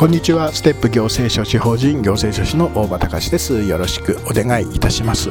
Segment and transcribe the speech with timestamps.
[0.00, 0.50] こんにちは。
[0.50, 3.62] ステップ行政書士法人行政書士の大場隆です。
[3.64, 5.28] よろしくお願いいたします。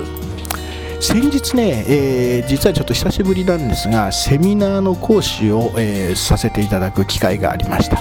[1.02, 7.98] 先日ね、えー、実はちょっと久しぶりなんですがセミナーの講師を、えー、させていただく機会がありました。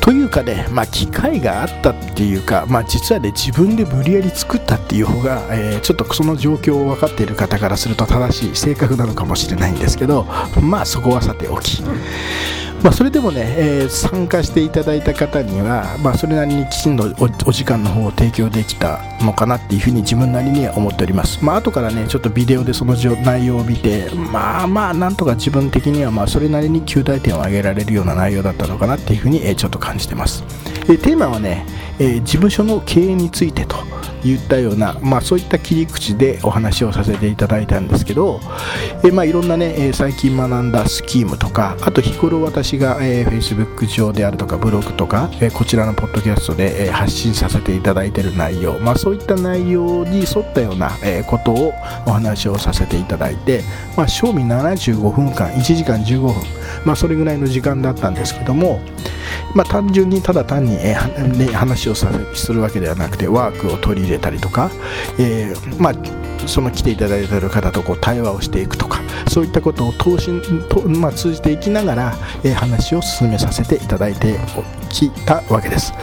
[0.00, 10.26] というかね、まあ、機会があったっていうか、まあ、実はね自分で無理やり作ったっていう方が、えー、ちょっとその状況を分かっている方からすると正しい正確なのかもしれないんですけど
[10.60, 11.84] まあそこはさておき、
[12.82, 17.04] まあ、それでもね、えー、参加していただいた方には、まあ、それなりにきちんと
[17.46, 21.44] お時間の方を提供できたのかなっていうふうに自分なりには思っております。
[21.44, 30.42] まあ後からね、ちょっとビデオでその内容を見て、まあまあ、なんとか自分的には、まあ、それなりに9大点を挙げられるような内容だったのかなっていうふうに、えー、ちょっと感じてます。
[30.88, 31.66] えテーマはね、
[31.98, 33.76] え、事務所の経営についてと。
[34.24, 38.40] 言ったような、まあ、そういった切り口でお話をさせていただいたんですけど、
[39.04, 51.72] えまあ、いろんなね、最近学んだスキームとかあと日頃私が、えー、Facebook 上であるとかブログとか、えこちらのポッドキャストで、え発信させていただいている内容、まあ、そういった内容に沿ったような、えことを
[52.06, 53.62] お話をさせていただいて、
[53.96, 56.34] まあ、賞味75分間1時間15分、
[56.84, 58.80] まあ、それぐらいの時間だったんですけども、
[59.54, 60.96] まあ、単純にただ単に、ね、
[61.52, 64.70] 話をさするわけではなくてワークを取り入れたりとか、
[65.18, 65.94] えー、まあ
[66.46, 70.28] その来ていただいている方とこう対話をしていくとかそういったことを通し
[70.68, 74.38] と、まあ、通じていきながら、えー、話を進めさせていただいて
[74.90, 75.98] きたわけです、ま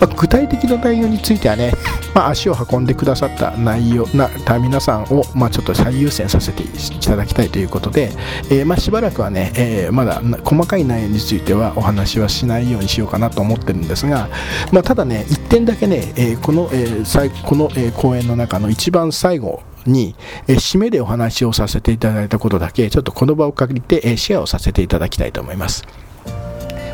[0.00, 1.72] あ、具体的な内容についてはね、
[2.14, 8.10] まあ、足を運んでくださった内容な皆さんを、まあ、ちょっと最優先させていただきたいということで、
[8.50, 14.28] えー、まあ、しばらくはね、えー、まだ細かい内容についてはお話はしないようにしようかなと思ってるんですが、
[14.72, 17.02] まあ、ただね1点だけね、えこの、え
[17.44, 20.14] この、え講演の中の一番最後に、
[20.46, 25.84] え締めでお話をさせていただいたことだけちょっとこの場を借りて、えシェアをさせていただきたいと思います。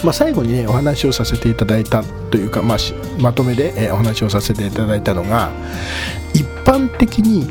[0.05, 2.79] まあ、最後にねお話をさせていただいたというか、まあ、
[3.19, 5.51] まとめで、えお話をさせていただいたのが
[6.35, 7.47] 一般的に、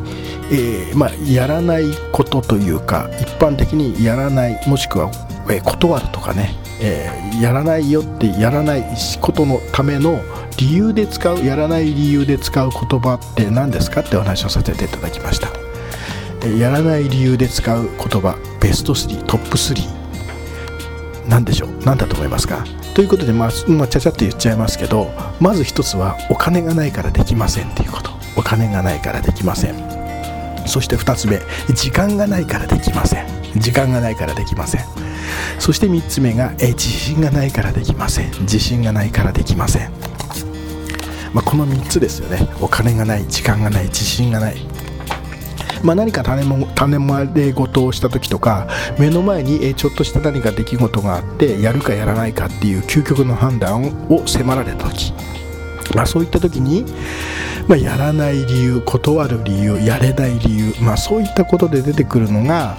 [0.51, 5.11] えー、まあ、やらないことというか一般的にやらないもしくは、
[5.49, 8.83] え断るとかね、えー、やらないよってやらない
[9.21, 10.21] ことのための
[10.57, 14.01] 理由で使うやらない理由で使う言葉って何ですか？
[14.01, 15.49] ってお話をさせていただきました。
[16.45, 19.75] えやらない理由で使う言葉ベスト3トップ3
[21.27, 21.69] 何でしょう？
[21.85, 22.63] 何だと思いますか？
[22.93, 25.11] ということで、まあ、まあ、ちゃちゃっと言っちゃいますけど
[25.41, 28.11] まず一つはお金がないからできませんっていうこと。
[28.37, 29.75] お金がないからできません。
[30.67, 31.39] そして2つ目
[31.73, 33.25] 時間がないからできません。
[33.55, 34.85] 時間がないからできません。
[35.59, 38.31] そして3つ目がえ自信がないからできません。
[38.41, 39.91] 自信がないからできません。
[41.33, 42.47] まあ、この3つですよね。
[42.61, 44.75] お金がない時間がない自信がない。
[45.83, 48.67] まあ、何か種も種まれ事をした時とか
[48.97, 55.13] 目の前にちょっとした何か出来事があってやるかやらないかっていう究極の判断を迫られた時、
[55.93, 56.85] まあ、そういった時に、
[57.67, 62.77] まあ、やらない理由断る理由やれない理由、まあ、そういったことで出てくるのが、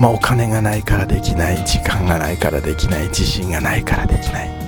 [0.00, 4.62] まあ、お金がないからできない時間がないからできない自信がないからできない。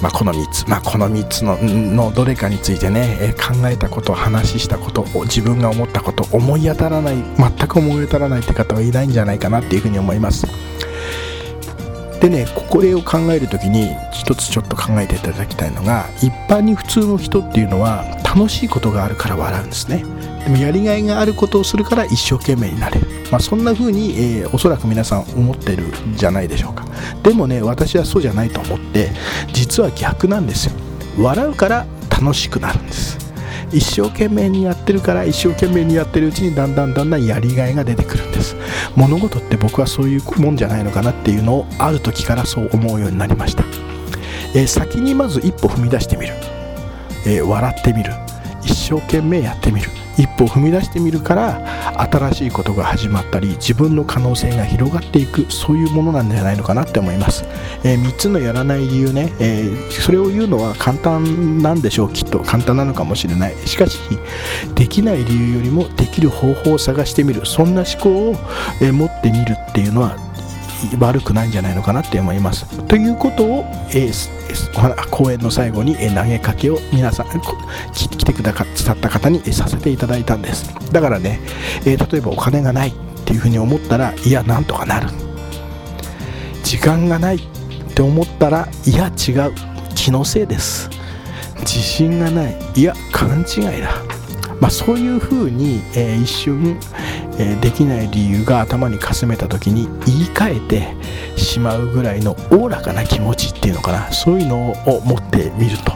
[0.00, 10.46] まあ、この3つ、まあ、この3つののどれかについてね、えー、考えたこと話したこと自分が思ったこと思い当たらない全く思い当たらないって方はいないんじゃないかなっていうふうに思います。
[12.20, 20.04] でねこれを考える時に一つちょっと考えていただきたいのが一般に普通の人っていうのは楽しいことがあるから笑うんですね。
[20.44, 26.84] でもやりがいがあることをするから一生懸命になれる、まあ、そんな風に、えー、おそらく皆さん思ってるんじゃないでしょうか。
[27.22, 29.10] でもね私はそうじゃないと思って
[29.52, 30.72] 実は逆なんですよ。
[31.18, 33.23] 笑うから楽しくなるんです。
[33.72, 38.56] 一生懸命にやってるから一生懸命にやってるうちにだんだんだんだんやりがいが出てくるんです。
[38.96, 43.64] 物事って僕はそういうもんじゃないのかなっていうのをある時からそう思うようになりました、
[44.54, 46.34] えー、先にまず一歩踏み出してみる、
[47.26, 48.12] えー、笑ってみる。
[48.62, 49.90] 一生懸命やってみる。
[50.16, 57.44] 一歩踏み出してみるから新しいことが始まったり自分の可能性が広がっていくそういうものなんじゃないのかなって思います、
[57.84, 62.12] えー、3つのやらない理由ね、えー、それを言うのは簡単なんでしょう。
[62.12, 63.56] きっと簡単なのかもしれない。
[63.66, 63.98] しかし
[64.74, 67.46] できない理由よりもできる方法を探してみる。
[67.46, 68.34] そんな思考を、
[68.80, 70.16] えー、持ってみるっていうのは
[70.98, 72.66] 悪くないんじゃないのかなって思います。
[72.86, 77.26] ということを、えー、講演の最後に投げかけを皆さん
[77.92, 80.74] 来てくださった方にさせていただいたんです。
[80.92, 81.40] だからね、
[81.84, 82.92] えー、例えばお金がないっ
[83.24, 85.08] ていうふうに思ったらいやなんとかなる。
[86.62, 87.40] 時間がないっ
[87.94, 89.52] て思ったらいや違う。
[89.94, 90.90] 気のせいです。
[91.60, 92.56] 自信がない。
[92.74, 94.13] いや勘違いだ。
[94.60, 96.78] まあ、そういうふうに、えー、一瞬、
[97.38, 100.68] えー、できない理由が頭にかすめた時に言い換え
[101.34, 104.12] てしまうぐらいのおおらかな気持ちっていうのかな。
[104.12, 105.92] そういうのを持ってみると。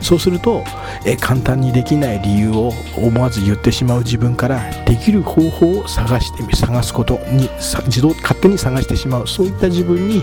[0.00, 0.64] そうすると、
[1.04, 7.48] えー、簡単にできない理由を思わず言ってしまう自分からできる方法を探して探すことに
[7.86, 9.26] 自動勝手に探してしまう。
[9.26, 10.22] そういった自分に、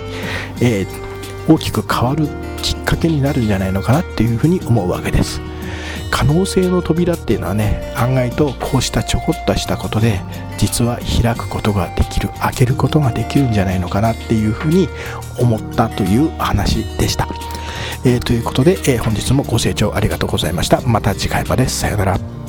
[0.61, 0.85] え
[1.47, 2.27] 大きく変わる
[2.61, 5.41] きっかけになるんじゃないのかなっていうふうに思うわけです。
[6.09, 10.21] 可能性の扉っていうのはね案外とこうしたちょこっとしたことで
[10.57, 14.89] 実は開くことができる開けることができるんじゃないのかなっていうふうに
[15.39, 17.27] 思ったという話でした。
[18.05, 20.81] えー、ということで、えー、本日もご清聴ありがとうございました。
[20.81, 22.48] また次回までさようなら。